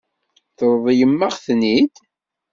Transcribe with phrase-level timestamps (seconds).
[0.57, 1.95] Tṛeḍlem-aɣ-ten-id?